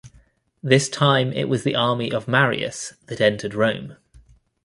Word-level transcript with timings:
This 0.63 0.89
time 0.89 1.31
it 1.31 1.43
was 1.47 1.61
the 1.63 1.75
army 1.75 2.11
of 2.11 2.27
Marius 2.27 2.93
that 3.05 3.21
entered 3.21 3.53
Rome. 3.53 3.97